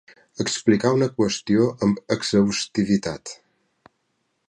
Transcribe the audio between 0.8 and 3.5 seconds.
una qüestió amb exhaustivitat.